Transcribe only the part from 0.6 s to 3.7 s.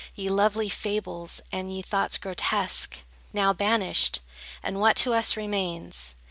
fables, and ye thoughts grotesque, Now